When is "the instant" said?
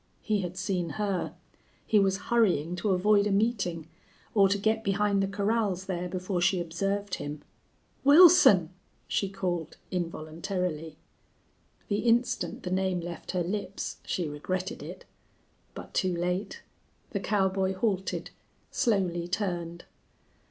11.87-12.63